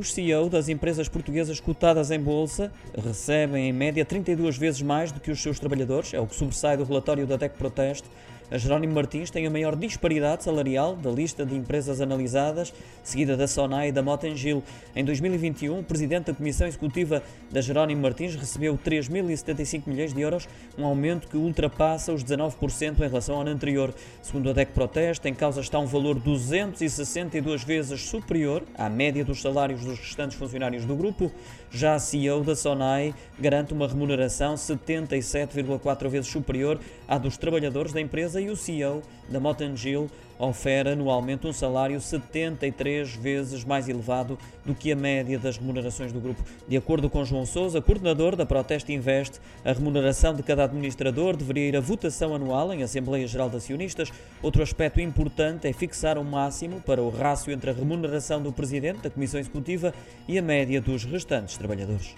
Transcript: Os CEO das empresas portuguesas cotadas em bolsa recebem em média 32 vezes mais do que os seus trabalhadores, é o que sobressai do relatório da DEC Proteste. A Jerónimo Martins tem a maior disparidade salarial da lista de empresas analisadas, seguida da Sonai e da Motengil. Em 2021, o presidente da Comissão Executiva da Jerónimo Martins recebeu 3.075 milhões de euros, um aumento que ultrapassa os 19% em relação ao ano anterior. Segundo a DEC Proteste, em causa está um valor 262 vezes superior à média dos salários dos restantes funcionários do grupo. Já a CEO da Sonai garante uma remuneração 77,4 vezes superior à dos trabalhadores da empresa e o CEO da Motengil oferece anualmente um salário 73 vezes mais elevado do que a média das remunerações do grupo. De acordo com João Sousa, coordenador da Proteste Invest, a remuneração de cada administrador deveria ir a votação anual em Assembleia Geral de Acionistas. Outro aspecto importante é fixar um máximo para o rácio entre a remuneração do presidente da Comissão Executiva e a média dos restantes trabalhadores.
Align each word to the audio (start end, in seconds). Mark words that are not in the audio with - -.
Os 0.00 0.14
CEO 0.14 0.48
das 0.48 0.70
empresas 0.70 1.10
portuguesas 1.10 1.60
cotadas 1.60 2.10
em 2.10 2.18
bolsa 2.18 2.72
recebem 3.04 3.68
em 3.68 3.72
média 3.72 4.02
32 4.02 4.56
vezes 4.56 4.80
mais 4.80 5.12
do 5.12 5.20
que 5.20 5.30
os 5.30 5.42
seus 5.42 5.58
trabalhadores, 5.58 6.14
é 6.14 6.18
o 6.18 6.26
que 6.26 6.34
sobressai 6.34 6.74
do 6.74 6.84
relatório 6.84 7.26
da 7.26 7.36
DEC 7.36 7.52
Proteste. 7.58 8.08
A 8.50 8.58
Jerónimo 8.58 8.92
Martins 8.92 9.30
tem 9.30 9.46
a 9.46 9.50
maior 9.50 9.76
disparidade 9.76 10.42
salarial 10.42 10.96
da 10.96 11.08
lista 11.08 11.46
de 11.46 11.54
empresas 11.54 12.00
analisadas, 12.00 12.74
seguida 13.00 13.36
da 13.36 13.46
Sonai 13.46 13.90
e 13.90 13.92
da 13.92 14.02
Motengil. 14.02 14.60
Em 14.96 15.04
2021, 15.04 15.78
o 15.78 15.84
presidente 15.84 16.26
da 16.26 16.34
Comissão 16.34 16.66
Executiva 16.66 17.22
da 17.48 17.60
Jerónimo 17.60 18.02
Martins 18.02 18.34
recebeu 18.34 18.76
3.075 18.76 19.82
milhões 19.86 20.12
de 20.12 20.20
euros, 20.20 20.48
um 20.76 20.84
aumento 20.84 21.28
que 21.28 21.36
ultrapassa 21.36 22.12
os 22.12 22.24
19% 22.24 22.98
em 22.98 23.08
relação 23.08 23.36
ao 23.36 23.42
ano 23.42 23.50
anterior. 23.52 23.94
Segundo 24.20 24.50
a 24.50 24.52
DEC 24.52 24.72
Proteste, 24.72 25.28
em 25.28 25.34
causa 25.34 25.60
está 25.60 25.78
um 25.78 25.86
valor 25.86 26.18
262 26.18 27.62
vezes 27.62 28.00
superior 28.00 28.64
à 28.76 28.88
média 28.88 29.24
dos 29.24 29.40
salários 29.40 29.84
dos 29.84 29.96
restantes 30.00 30.36
funcionários 30.36 30.84
do 30.84 30.96
grupo. 30.96 31.30
Já 31.70 31.94
a 31.94 32.00
CEO 32.00 32.42
da 32.42 32.56
Sonai 32.56 33.14
garante 33.38 33.72
uma 33.72 33.86
remuneração 33.86 34.56
77,4 34.56 36.08
vezes 36.08 36.28
superior 36.28 36.80
à 37.06 37.16
dos 37.16 37.36
trabalhadores 37.36 37.92
da 37.92 38.00
empresa 38.00 38.39
e 38.40 38.50
o 38.50 38.56
CEO 38.56 39.02
da 39.28 39.38
Motengil 39.38 40.10
oferece 40.38 40.94
anualmente 40.94 41.46
um 41.46 41.52
salário 41.52 42.00
73 42.00 43.14
vezes 43.14 43.62
mais 43.62 43.88
elevado 43.88 44.38
do 44.64 44.74
que 44.74 44.90
a 44.90 44.96
média 44.96 45.38
das 45.38 45.58
remunerações 45.58 46.12
do 46.12 46.20
grupo. 46.20 46.42
De 46.66 46.76
acordo 46.76 47.10
com 47.10 47.24
João 47.24 47.44
Sousa, 47.44 47.82
coordenador 47.82 48.34
da 48.34 48.46
Proteste 48.46 48.92
Invest, 48.92 49.38
a 49.64 49.72
remuneração 49.72 50.34
de 50.34 50.42
cada 50.42 50.64
administrador 50.64 51.36
deveria 51.36 51.68
ir 51.68 51.76
a 51.76 51.80
votação 51.80 52.34
anual 52.34 52.72
em 52.72 52.82
Assembleia 52.82 53.26
Geral 53.26 53.50
de 53.50 53.56
Acionistas. 53.56 54.10
Outro 54.42 54.62
aspecto 54.62 55.00
importante 55.00 55.68
é 55.68 55.72
fixar 55.72 56.16
um 56.16 56.24
máximo 56.24 56.80
para 56.80 57.02
o 57.02 57.10
rácio 57.10 57.52
entre 57.52 57.70
a 57.70 57.74
remuneração 57.74 58.40
do 58.42 58.52
presidente 58.52 59.00
da 59.00 59.10
Comissão 59.10 59.38
Executiva 59.38 59.92
e 60.26 60.38
a 60.38 60.42
média 60.42 60.80
dos 60.80 61.04
restantes 61.04 61.58
trabalhadores. 61.58 62.14